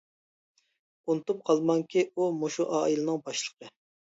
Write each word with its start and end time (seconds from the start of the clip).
ئۇنتۇپ 1.11 1.45
قالماڭكى، 1.49 2.07
ئۇ 2.15 2.31
مۇشۇ 2.41 2.67
ئائىلىنىڭ 2.79 3.25
باشلىقى. 3.29 3.75